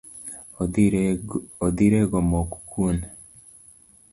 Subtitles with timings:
[1.65, 2.97] Odhi rego mok kuon.